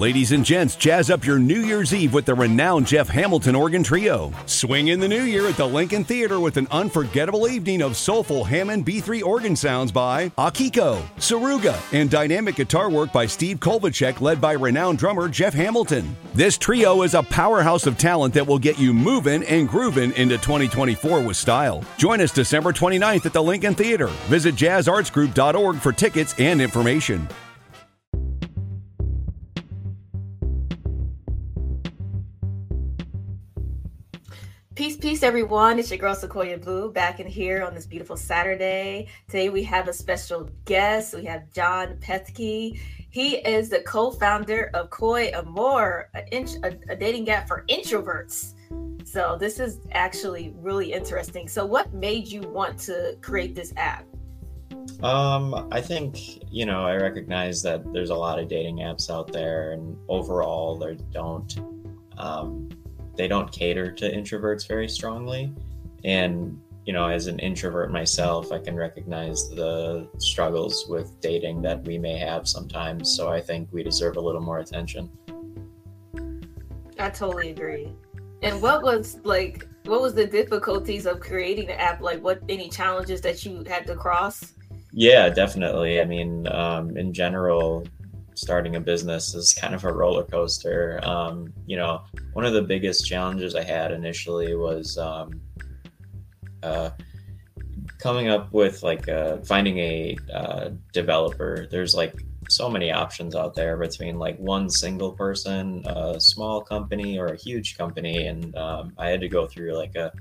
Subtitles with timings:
[0.00, 3.82] Ladies and gents, jazz up your New Year's Eve with the renowned Jeff Hamilton Organ
[3.82, 4.32] Trio.
[4.46, 8.42] Swing in the new year at the Lincoln Theater with an unforgettable evening of soulful
[8.42, 14.40] Hammond B3 organ sounds by Akiko, Tsuruga, and dynamic guitar work by Steve Kovalcheck, led
[14.40, 16.16] by renowned drummer Jeff Hamilton.
[16.32, 20.38] This trio is a powerhouse of talent that will get you moving and grooving into
[20.38, 21.84] 2024 with style.
[21.98, 24.08] Join us December 29th at the Lincoln Theater.
[24.28, 27.28] Visit jazzartsgroup.org for tickets and information.
[34.80, 35.78] Peace, peace, everyone.
[35.78, 39.08] It's your girl Siquoyia Blu back in here on this beautiful Saturday.
[39.26, 41.12] Today we have a special guest.
[41.12, 42.80] We have John Pethke.
[43.10, 48.54] He is the co-founder of CoyAmore, a, a, a dating app for introverts.
[49.04, 51.46] So this is actually really interesting.
[51.46, 54.06] So, what made you want to create this app?
[55.02, 59.30] Um, I think you know I recognize that there's a lot of dating apps out
[59.30, 61.54] there, and overall they don't
[62.16, 62.70] um,
[63.20, 65.52] they don't cater to introverts very strongly.
[66.04, 71.84] And, you know, as an introvert myself, I can recognize the struggles with dating that
[71.84, 73.14] we may have sometimes.
[73.14, 75.10] So I think we deserve a little more attention.
[76.98, 77.92] I totally agree.
[78.40, 82.00] And what was like, what was the difficulties of creating the app?
[82.00, 84.54] Like, what any challenges that you had to cross?
[84.92, 86.00] Yeah, definitely.
[86.00, 87.86] I mean, um, in general,
[88.40, 91.00] starting a business is kind of a roller coaster.
[91.02, 92.02] Um, you know,
[92.32, 95.40] one of the biggest challenges I had initially was um,
[96.62, 96.90] uh,
[97.98, 101.66] coming up with like uh, finding a uh, developer.
[101.70, 102.14] There's like
[102.48, 107.36] so many options out there between like one single person, a small company, or a
[107.36, 110.12] huge company, and um, I had to go through like a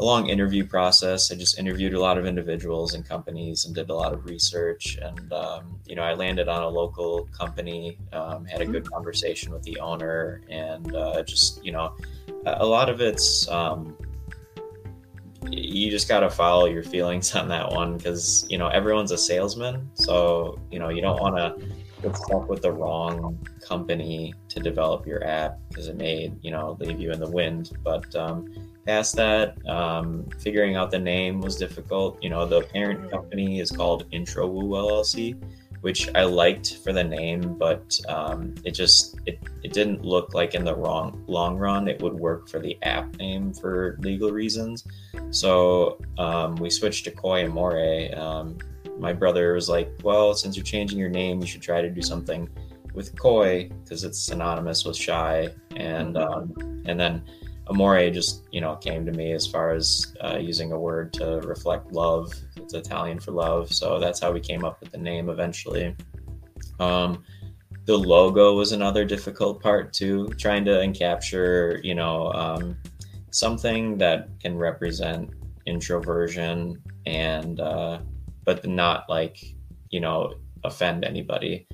[0.00, 1.30] a long interview process.
[1.30, 4.98] I just interviewed a lot of individuals and companies and did a lot of research.
[5.02, 8.94] And, um, you know, I landed on a local company, um, had a good mm-hmm.
[8.94, 11.94] conversation with the owner, and uh, just, you know,
[12.46, 13.94] a lot of it's, um,
[15.50, 19.18] you just got to follow your feelings on that one because, you know, everyone's a
[19.18, 19.90] salesman.
[19.94, 21.66] So, you know, you don't want to
[22.00, 26.78] get stuck with the wrong company to develop your app because it may, you know,
[26.80, 27.72] leave you in the wind.
[27.84, 32.20] But, um, past that, um, figuring out the name was difficult.
[32.20, 33.10] You know, the parent mm.
[33.10, 35.40] company is called IntroWoo LLC,
[35.80, 40.56] which I liked for the name, but um, it just it, it didn't look like
[40.56, 44.84] in the wrong long run it would work for the app name for legal reasons.
[45.30, 48.18] So um, we switched to CoyAmore.
[48.18, 48.58] Um,
[48.98, 52.02] my brother was like, "Well, since you're changing your name, you should try to do
[52.02, 52.48] something."
[52.92, 56.60] with coy because it's synonymous with shy and mm-hmm.
[56.60, 57.22] um, and then
[57.70, 61.40] amore just you know came to me as far as uh, using a word to
[61.44, 62.32] reflect love.
[62.56, 65.96] It's italian for love so that's how we came up with the name eventually.
[66.78, 67.24] Um,
[67.86, 72.76] the logo was another difficult part too trying to capture you know um,
[73.30, 75.30] something that can represent
[75.66, 78.00] introversion and uh,
[78.44, 79.38] but not like
[79.90, 81.66] you know offend anybody.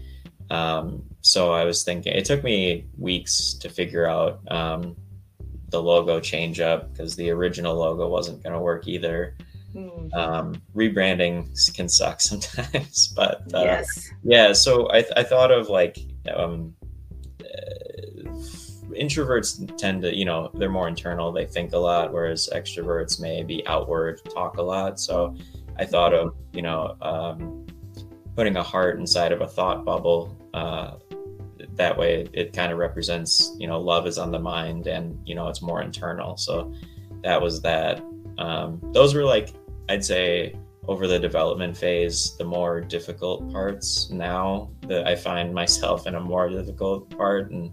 [0.50, 4.94] Um, so i was thinking it took me weeks to figure out um,
[5.70, 9.36] the logo change up because the original logo wasn't going to work either.
[9.74, 10.14] Mm.
[10.14, 14.52] Um, rebranding can suck sometimes, but uh, yes, yeah.
[14.52, 15.98] So I, I thought of like
[16.34, 16.74] um,
[17.42, 18.30] uh,
[18.92, 21.32] introverts tend to, you know, they're more internal.
[21.32, 24.98] They think a lot, whereas extroverts may be outward, talk a lot.
[24.98, 25.36] So
[25.78, 27.66] I thought of, you know, um,
[28.34, 30.36] putting a heart inside of a thought bubble.
[30.54, 30.94] Uh,
[31.76, 35.34] that way it kind of represents you know love is on the mind and you
[35.34, 36.36] know it's more internal.
[36.36, 36.72] So
[37.22, 38.02] that was that.
[38.38, 39.54] Um, those were like
[39.88, 40.54] i'd say
[40.88, 44.10] over the development phase the more difficult parts.
[44.10, 47.70] Now that i find myself in a more difficult part and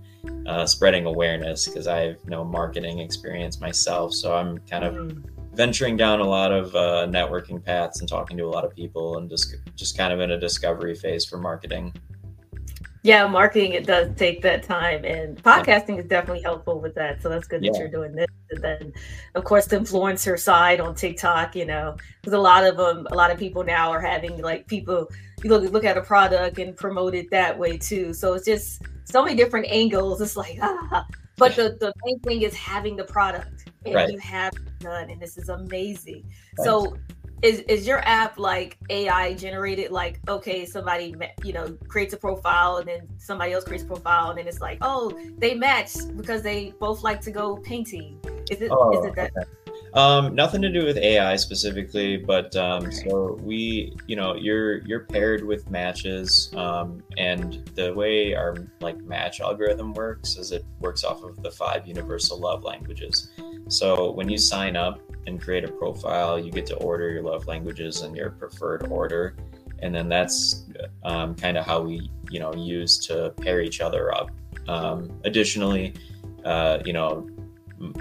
[0.48, 4.14] uh, spreading awareness because i have no marketing experience myself.
[4.14, 5.24] So i'm kind of mm.
[5.54, 9.18] venturing down a lot of uh, networking paths and talking to a lot of people
[9.18, 11.94] and just just kind of in a discovery phase for marketing
[13.04, 17.22] yeah, marketing it does take that time, and podcasting is definitely helpful with that.
[17.22, 17.72] So that's good yeah.
[17.72, 18.28] that you're doing this.
[18.50, 18.94] And then,
[19.36, 23.16] of course, the influencer side on TikTok, you know, because a lot of them, a
[23.16, 25.10] lot of people now are having like people
[25.44, 28.14] you look look at a product and promote it that way too.
[28.14, 30.22] So it's just so many different angles.
[30.22, 31.06] It's like ah,
[31.36, 34.10] but the the main thing is having the product, and right.
[34.10, 36.24] you have done, and this is amazing.
[36.58, 36.66] Right.
[36.66, 36.98] So
[37.44, 39.92] is is your app like AI generated?
[39.92, 41.14] Like, okay, somebody
[41.44, 44.62] you know creates a profile, and then somebody else creates a profile, and then it's
[44.62, 48.20] like, oh, they match because they both like to go painting.
[48.50, 48.72] Is it?
[48.72, 49.32] Oh, is it that?
[49.38, 49.50] Okay.
[49.94, 55.02] Um, nothing to do with AI specifically, but um, so we, you know, you're you're
[55.02, 61.04] paired with matches, um, and the way our like match algorithm works is it works
[61.04, 63.32] off of the five universal love languages.
[63.68, 67.48] So when you sign up and create a profile, you get to order your love
[67.48, 69.36] languages in your preferred order,
[69.80, 70.66] and then that's
[71.04, 74.32] um, kind of how we, you know, use to pair each other up.
[74.68, 75.94] Um, additionally,
[76.46, 77.28] uh, you know,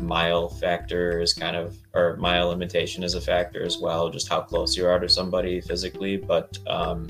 [0.00, 4.40] mile factor is kind of or mile limitation is a factor as well just how
[4.40, 6.16] close you are to somebody physically.
[6.16, 7.08] But um,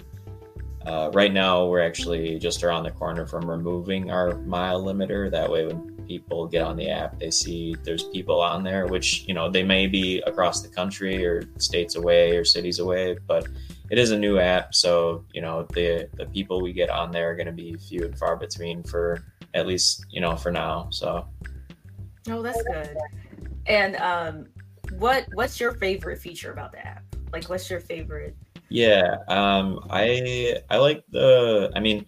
[0.86, 5.30] uh, right now we're actually just around the corner from removing our mile limiter.
[5.30, 9.24] That way when people get on the app they see there's people on there which
[9.28, 13.46] you know they may be across the country or states away or cities away but
[13.90, 17.30] it is a new app so you know the the people we get on there
[17.30, 19.24] are going to be few and far between for
[19.54, 21.26] at least you know for now so
[22.28, 22.96] Oh, that's good.
[23.66, 24.46] And um,
[24.98, 27.02] what what's your favorite feature about the app?
[27.32, 28.36] Like, what's your favorite?
[28.68, 31.70] Yeah, um, I I like the.
[31.74, 32.06] I mean,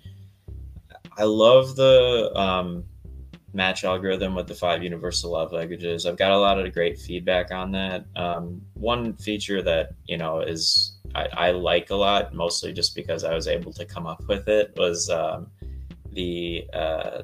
[1.18, 2.84] I love the um,
[3.54, 6.04] match algorithm with the five universal love languages.
[6.04, 8.04] I've got a lot of great feedback on that.
[8.16, 13.22] Um, one feature that you know is I, I, like a lot, mostly just because
[13.22, 15.46] I was able to come up with it, was um,
[16.12, 17.22] the uh,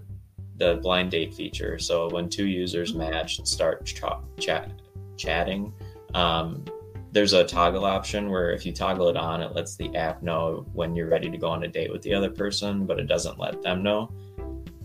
[0.57, 1.79] the blind date feature.
[1.79, 4.03] So when two users match and start ch-
[4.39, 4.71] chat
[5.17, 5.73] chatting,
[6.15, 6.65] um,
[7.13, 10.65] there's a toggle option where if you toggle it on, it lets the app know
[10.73, 13.39] when you're ready to go on a date with the other person, but it doesn't
[13.39, 14.13] let them know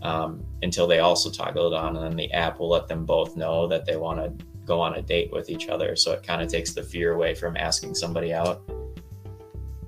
[0.02, 3.36] um, until they also toggle it on, and then the app will let them both
[3.36, 5.96] know that they want to go on a date with each other.
[5.96, 8.66] So it kind of takes the fear away from asking somebody out.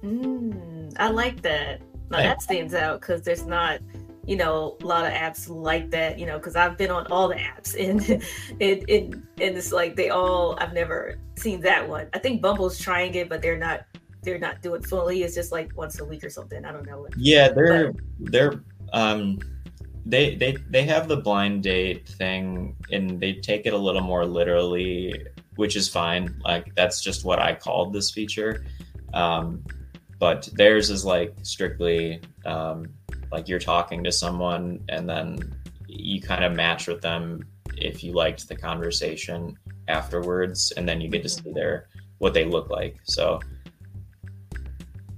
[0.03, 1.83] Mm, I like that.
[2.11, 3.81] Now, that stands out because there's not
[4.29, 7.29] you know a lot of apps like that you know because i've been on all
[7.29, 8.23] the apps and
[8.61, 12.79] it, it and it's like they all i've never seen that one i think bumble's
[12.79, 13.87] trying it but they're not
[14.23, 17.07] they're not doing fully it's just like once a week or something i don't know
[17.17, 18.03] yeah they're but,
[18.33, 18.63] they're
[18.93, 19.39] um
[20.09, 24.25] they they they have the blind date thing and they take it a little more
[24.25, 25.15] literally
[25.57, 26.41] which is fine.
[26.45, 28.65] Like that's just what i called this feature.
[29.13, 29.65] Um
[30.19, 32.87] but theirs is like strictly um
[33.31, 35.39] like you're talking to someone and then
[35.87, 37.43] you kind of match with them
[37.77, 39.59] if you liked the conversation
[39.89, 42.97] afterwards and then you get to see their what they look like.
[43.05, 43.41] So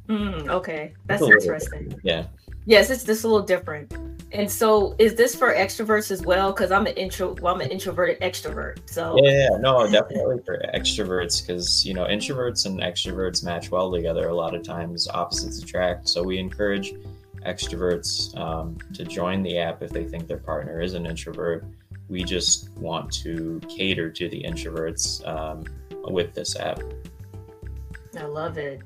[0.09, 0.95] mm, okay.
[1.07, 1.95] That's interesting.
[2.03, 2.25] yeah
[2.67, 3.93] yes it's just a little different
[4.33, 7.69] and so is this for extroverts as well because i'm an intro well, i'm an
[7.69, 13.43] introverted extrovert so yeah, yeah no definitely for extroverts because you know introverts and extroverts
[13.43, 16.95] match well together a lot of times opposites attract so we encourage
[17.45, 21.65] extroverts um, to join the app if they think their partner is an introvert.
[22.09, 25.65] We just want to cater to the introverts um,
[26.11, 26.81] with this app.
[28.17, 28.81] I love it.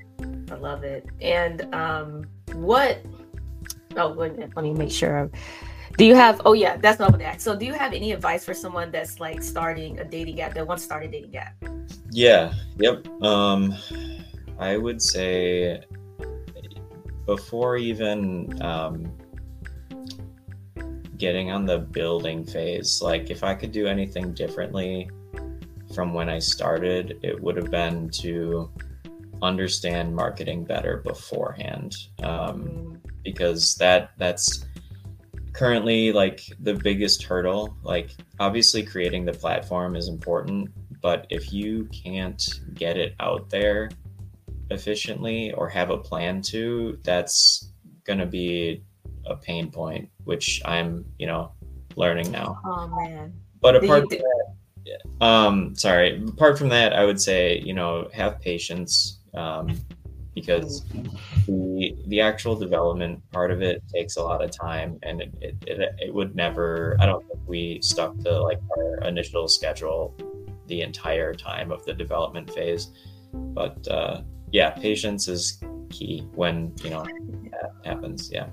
[0.50, 1.06] I love it.
[1.20, 2.98] And um, what?
[3.96, 5.31] Oh, goodness, let me make sure.
[5.96, 6.43] Do you have?
[6.44, 7.43] Oh, yeah, that's not what I asked.
[7.43, 10.67] So, do you have any advice for someone that's like starting a dating app that
[10.67, 11.55] wants to start a dating app?
[12.11, 12.52] Yeah.
[12.79, 13.06] Yep.
[13.23, 13.75] Um,
[14.58, 15.85] I would say
[17.26, 19.11] before even um,
[21.17, 25.08] getting on the building phase, like if I could do anything differently
[25.94, 28.70] from when I started, it would have been to
[29.43, 34.66] understand marketing better beforehand, um, because that that's
[35.52, 37.76] currently like the biggest hurdle.
[37.82, 42.43] Like obviously, creating the platform is important, but if you can't
[42.74, 43.90] get it out there
[44.70, 47.72] efficiently or have a plan to, that's
[48.04, 48.82] going to be
[49.26, 51.52] a pain point, which I'm, you know,
[51.96, 52.60] learning now.
[52.64, 53.32] Oh man.
[53.60, 58.40] But apart from that, um, sorry, apart from that, I would say, you know, have
[58.40, 59.81] patience, um,
[60.34, 60.84] because
[61.46, 65.56] the the actual development part of it takes a lot of time, and it it,
[65.67, 66.96] it, it would never.
[67.00, 70.14] I don't think we stuck to like our initial schedule
[70.67, 72.91] the entire time of the development phase,
[73.32, 75.60] but uh, yeah, patience is
[75.91, 77.05] key when you know
[77.50, 78.31] that happens.
[78.32, 78.48] Yeah.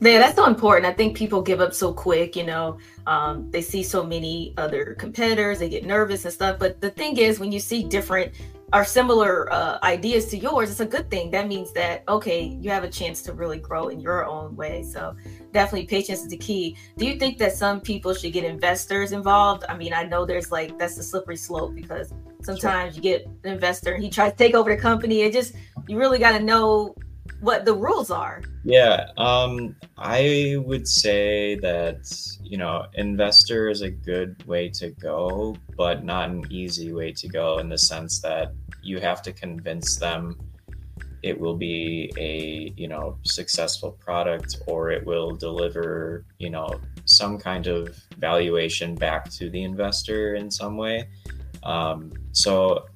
[0.00, 0.84] Yeah, that's so important.
[0.84, 2.78] I think people give up so quick, you know.
[3.06, 6.58] Um, they see so many other competitors, they get nervous and stuff.
[6.58, 8.32] But the thing is, when you see different
[8.72, 11.30] or similar uh, ideas to yours, it's a good thing.
[11.30, 14.82] That means that, okay, you have a chance to really grow in your own way.
[14.82, 15.14] So
[15.52, 16.76] definitely patience is the key.
[16.96, 19.64] Do you think that some people should get investors involved?
[19.68, 22.96] I mean, I know there's like, that's the slippery slope because sometimes sure.
[22.96, 25.20] you get an investor and he tries to take over the company.
[25.20, 25.54] It just,
[25.86, 26.94] you really got to know
[27.42, 28.40] what the rules are.
[28.64, 32.10] Yeah, um, I would say that
[32.42, 37.28] you know, investor is a good way to go, but not an easy way to
[37.28, 40.38] go in the sense that you have to convince them
[41.22, 46.68] it will be a you know successful product or it will deliver you know
[47.04, 51.08] some kind of valuation back to the investor in some way
[51.62, 52.86] um, so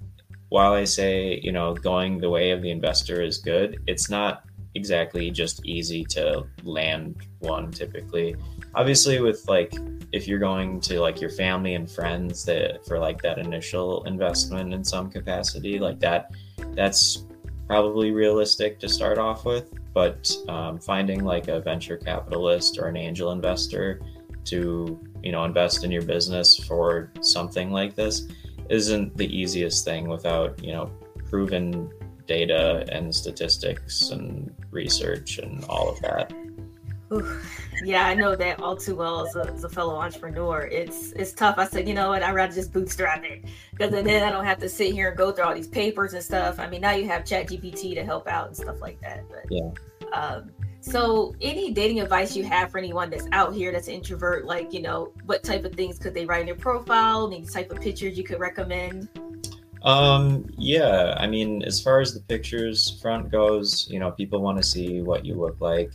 [0.56, 4.46] while i say you know going the way of the investor is good it's not
[4.76, 8.36] exactly just easy to land one typically.
[8.74, 9.74] Obviously with like
[10.12, 14.72] if you're going to like your family and friends that for like that initial investment
[14.72, 16.30] in some capacity like that
[16.74, 17.24] that's
[17.66, 22.96] probably realistic to start off with, but um, finding like a venture capitalist or an
[22.96, 24.00] angel investor
[24.44, 28.28] to you know invest in your business for something like this
[28.70, 30.90] isn't the easiest thing without you know
[31.28, 31.90] proven
[32.26, 36.32] data and statistics and research and all of that.
[37.12, 37.40] Ooh,
[37.84, 40.62] yeah, I know that all too well as a, as a, fellow entrepreneur.
[40.62, 41.56] It's it's tough.
[41.56, 44.58] I said, you know what, I'd rather just bootstrap it because then I don't have
[44.58, 46.58] to sit here and go through all these papers and stuff.
[46.58, 49.24] I mean, now you have Chat GPT to help out and stuff like that.
[49.28, 49.70] But yeah.
[50.12, 50.50] Um,
[50.88, 54.44] so, any dating advice you have for anyone that's out here that's introvert?
[54.44, 57.26] Like, you know, what type of things could they write in their profile?
[57.26, 59.08] Any type of pictures you could recommend?
[59.82, 64.58] Um, yeah, I mean, as far as the pictures front goes, you know, people want
[64.58, 65.90] to see what you look like.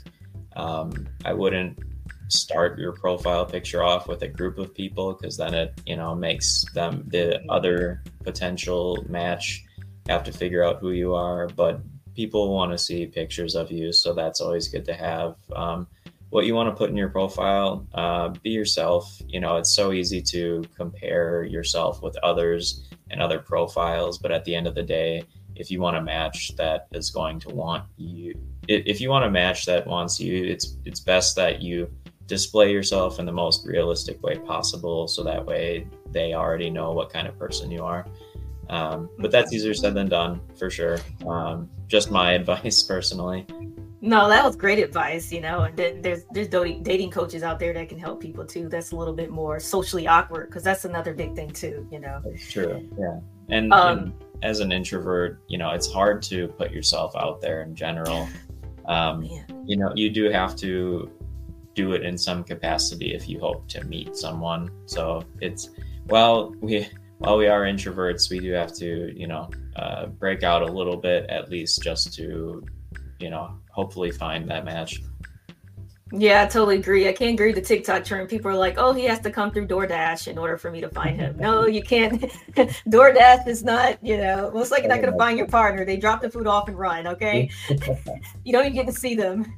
[0.57, 1.79] Um, I wouldn't
[2.27, 6.15] start your profile picture off with a group of people because then it you know
[6.15, 9.65] makes them the other potential match
[10.07, 11.81] have to figure out who you are but
[12.21, 15.87] people want to see pictures of you so that's always good to have um,
[16.29, 17.85] what you want to put in your profile.
[17.95, 22.63] Uh, be yourself you know it's so easy to compare yourself with others
[23.09, 25.23] and other profiles but at the end of the day
[25.55, 28.35] if you want a match that is going to want you
[28.67, 31.89] if you want a match that wants you it's it's best that you
[32.27, 37.11] display yourself in the most realistic way possible so that way they already know what
[37.11, 38.05] kind of person you are
[38.71, 40.97] um, but that's easier said than done for sure.
[41.27, 43.45] Um, just my advice personally.
[44.03, 47.71] No that was great advice you know and then there's there's dating coaches out there
[47.73, 48.67] that can help people too.
[48.67, 52.19] That's a little bit more socially awkward because that's another big thing too you know.
[52.25, 53.19] That's true yeah.
[53.49, 57.61] And, um, and as an introvert you know it's hard to put yourself out there
[57.61, 58.27] in general.
[58.87, 59.21] Um,
[59.65, 61.11] you know you do have to
[61.75, 64.71] do it in some capacity if you hope to meet someone.
[64.87, 65.69] So it's
[66.07, 66.87] well we
[67.21, 70.97] while we are introverts we do have to you know uh, break out a little
[70.97, 72.65] bit at least just to
[73.19, 75.01] you know hopefully find that match
[76.13, 77.07] yeah, I totally agree.
[77.07, 78.27] I can't agree with the TikTok trend.
[78.27, 80.89] People are like, oh, he has to come through DoorDash in order for me to
[80.89, 81.37] find him.
[81.37, 82.21] no, you can't.
[82.89, 85.85] DoorDash is not, you know, most likely not going to find your partner.
[85.85, 87.49] They drop the food off and run, okay?
[88.43, 89.53] you don't even get to see them.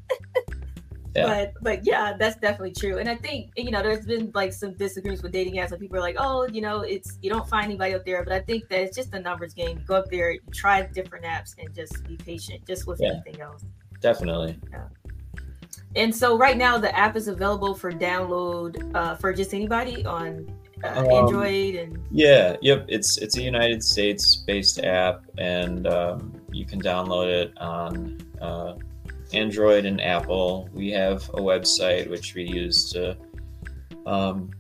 [1.15, 1.25] Yeah.
[1.25, 2.98] But but yeah, that's definitely true.
[2.98, 5.98] And I think, you know, there's been like some disagreements with dating apps and people
[5.98, 8.24] are like, oh, you know, it's you don't find anybody up there.
[8.24, 9.77] But I think that it's just a numbers game.
[9.79, 13.12] You go up there, you try different apps and just be patient, just with yeah.
[13.13, 13.63] anything else.
[14.00, 14.58] Definitely.
[14.72, 14.88] Yeah.
[15.96, 20.51] And so right now the app is available for download uh, for just anybody on
[20.84, 22.86] uh, um, Android and yeah, yep.
[22.88, 28.75] It's it's a United States based app, and um, you can download it on uh,
[29.34, 30.70] Android and Apple.
[30.74, 33.18] We have a website which we use to
[34.06, 34.52] um,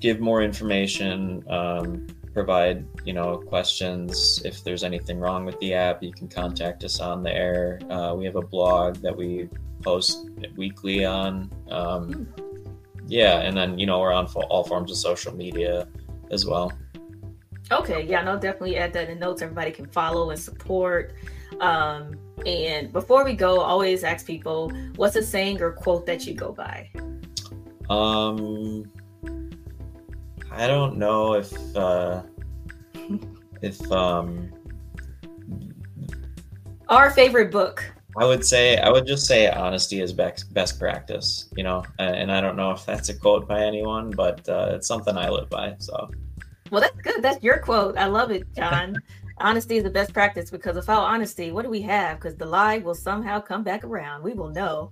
[0.00, 4.40] give more information, um, provide you know questions.
[4.44, 7.80] If there's anything wrong with the app, you can contact us on there.
[7.90, 9.48] Uh, we have a blog that we
[9.82, 11.50] post weekly on.
[11.70, 12.32] Um,
[13.06, 15.88] yeah, and then you know we're on all forms of social media
[16.30, 16.72] as well.
[17.70, 19.42] Okay, yeah, no, definitely add that in notes.
[19.42, 21.14] Everybody can follow and support.
[21.60, 22.14] Um,
[22.46, 26.52] and before we go, always ask people, what's a saying or quote that you go
[26.52, 26.90] by?
[27.90, 28.90] Um,
[30.50, 32.22] I don't know if uh,
[33.62, 34.50] if um,
[36.88, 37.84] our favorite book.
[38.18, 41.84] I would say I would just say honesty is best best practice, you know.
[41.98, 45.28] And I don't know if that's a quote by anyone, but uh, it's something I
[45.28, 45.76] live by.
[45.78, 46.10] So,
[46.70, 47.22] well, that's good.
[47.22, 47.96] That's your quote.
[47.96, 48.96] I love it, John.
[49.40, 52.18] honesty is the best practice because without honesty, what do we have?
[52.18, 54.22] Because the lie will somehow come back around.
[54.22, 54.90] We will know.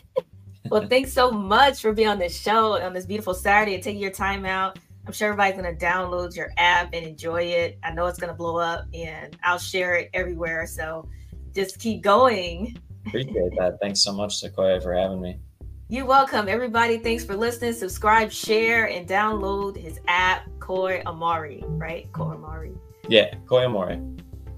[0.70, 4.00] well, thanks so much for being on this show on this beautiful Saturday and taking
[4.00, 4.78] your time out.
[5.06, 7.78] I'm sure everybody's going to download your app and enjoy it.
[7.84, 10.66] I know it's going to blow up and I'll share it everywhere.
[10.66, 11.08] So
[11.54, 12.76] just keep going.
[13.06, 13.78] Appreciate that.
[13.80, 15.38] Thanks so much, Siquoyia, for having me.
[15.88, 16.98] You're welcome, everybody.
[16.98, 17.72] Thanks for listening.
[17.72, 22.10] Subscribe, share, and download his app, Koi Amari, right?
[22.10, 22.72] Koi Amari.
[23.08, 24.00] Yeah, Koi Amari.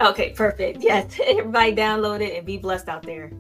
[0.01, 0.79] Okay, perfect.
[0.81, 3.33] Yes, everybody download it and be blessed out there.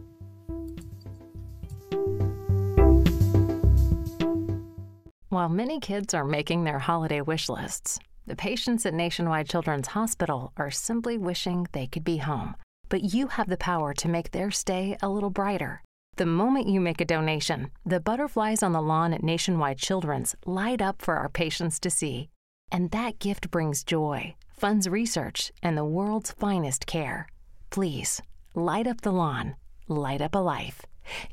[5.29, 10.53] While many kids are making their holiday wish lists, the patients at Nationwide Children's Hospital
[10.57, 12.57] are simply wishing they could be home.
[12.89, 15.83] But you have the power to make their stay a little brighter.
[16.17, 20.83] The moment you make a donation, the butterflies on the lawn at Nationwide Children's light
[20.83, 22.31] up for our patients to see.
[22.71, 27.29] And that gift brings joy, funds research, and the world's finest care.
[27.71, 28.23] Please,
[28.55, 29.57] light up the lawn,
[29.89, 30.83] light up a life.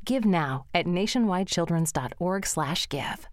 [0.05, 3.27] Give now at nationwidechildrens.org/give.